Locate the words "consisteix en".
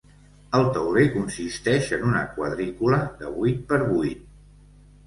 1.17-2.09